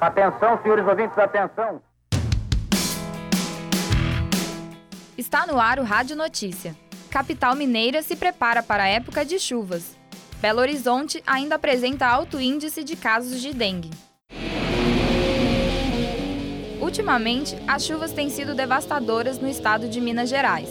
[0.00, 1.80] Atenção, senhores ouvintes, atenção.
[5.16, 6.76] Está no ar o Rádio Notícia.
[7.08, 9.96] Capital mineira se prepara para a época de chuvas.
[10.40, 13.90] Belo Horizonte ainda apresenta alto índice de casos de dengue.
[16.80, 20.68] Ultimamente, as chuvas têm sido devastadoras no estado de Minas Gerais.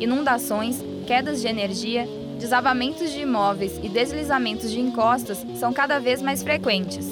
[0.00, 0.82] Inundações,
[1.12, 2.08] quedas de energia,
[2.38, 7.06] desabamentos de imóveis e deslizamentos de encostas são cada vez mais frequentes.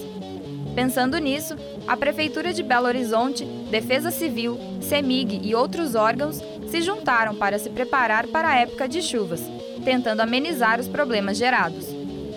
[0.75, 1.55] Pensando nisso,
[1.87, 7.69] a Prefeitura de Belo Horizonte, Defesa Civil, CEMIG e outros órgãos se juntaram para se
[7.69, 9.43] preparar para a época de chuvas,
[9.85, 11.85] tentando amenizar os problemas gerados.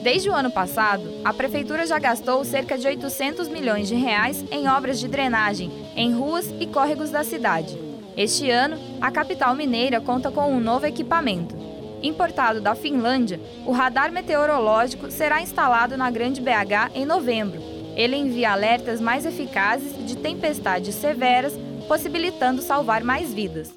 [0.02, 4.68] Desde o ano passado, a prefeitura já gastou cerca de 800 milhões de reais em
[4.68, 7.93] obras de drenagem em ruas e córregos da cidade.
[8.16, 11.56] Este ano, a capital mineira conta com um novo equipamento.
[12.04, 17.60] Importado da Finlândia, o radar meteorológico será instalado na Grande BH em novembro.
[17.96, 21.54] Ele envia alertas mais eficazes de tempestades severas,
[21.88, 23.74] possibilitando salvar mais vidas.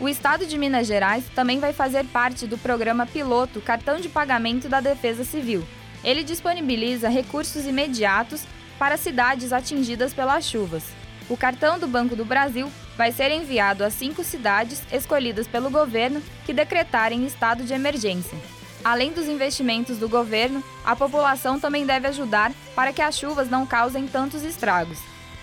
[0.00, 4.70] O estado de Minas Gerais também vai fazer parte do programa piloto Cartão de Pagamento
[4.70, 5.62] da Defesa Civil.
[6.02, 8.44] Ele disponibiliza recursos imediatos
[8.78, 10.84] para cidades atingidas pelas chuvas.
[11.28, 16.22] O cartão do Banco do Brasil vai ser enviado a cinco cidades escolhidas pelo governo
[16.44, 18.38] que decretarem estado de emergência.
[18.84, 23.66] Além dos investimentos do governo, a população também deve ajudar para que as chuvas não
[23.66, 24.98] causem tantos estragos.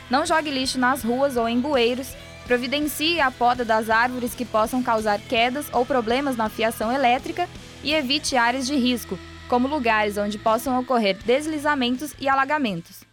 [0.10, 2.14] Não jogue lixo nas ruas ou em bueiros
[2.46, 7.48] Providencie a poda das árvores que possam causar quedas ou problemas na fiação elétrica
[7.84, 13.11] e evite áreas de risco, como lugares onde possam ocorrer deslizamentos e alagamentos.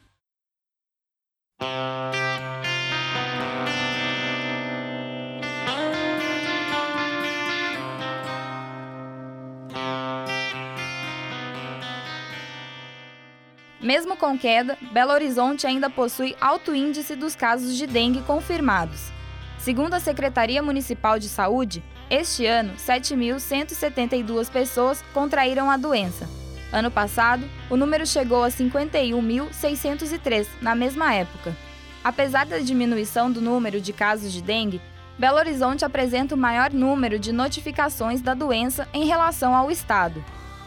[13.80, 19.10] Mesmo com queda, Belo Horizonte ainda possui alto índice dos casos de dengue confirmados.
[19.58, 26.37] Segundo a Secretaria Municipal de Saúde, este ano, 7.172 pessoas contraíram a doença.
[26.72, 31.56] Ano passado, o número chegou a 51.603 na mesma época.
[32.04, 34.80] Apesar da diminuição do número de casos de dengue,
[35.18, 40.22] Belo Horizonte apresenta o maior número de notificações da doença em relação ao estado.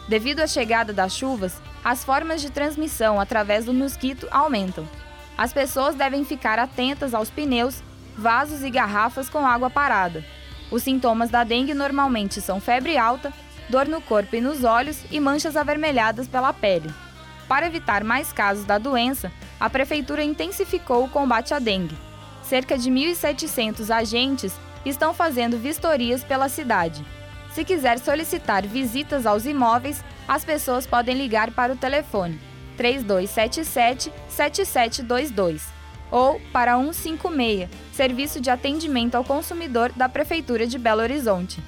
[0.10, 4.88] Devido à chegada das chuvas, as formas de transmissão através do mosquito aumentam.
[5.38, 7.82] As pessoas devem ficar atentas aos pneus
[8.18, 10.26] vasos e garrafas com água parada.
[10.70, 13.32] Os sintomas da dengue normalmente são febre alta,
[13.70, 16.90] dor no corpo e nos olhos e manchas avermelhadas pela pele.
[17.48, 21.98] Para evitar mais casos da doença, a prefeitura intensificou o combate à dengue.
[22.44, 24.54] Cerca de 1.700 agentes
[24.86, 27.06] estão fazendo vistorias pela cidade.
[27.54, 32.40] Se quiser solicitar visitas aos imóveis, as pessoas podem ligar para o telefone
[32.78, 41.62] 3277 7722 ou para 156, Serviço de Atendimento ao Consumidor da Prefeitura de Belo Horizonte.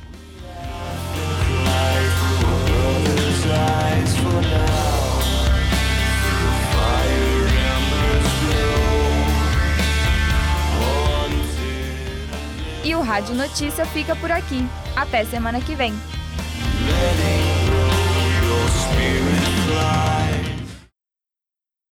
[13.13, 14.67] Rádio Notícia fica por aqui.
[14.95, 15.93] Até semana que vem.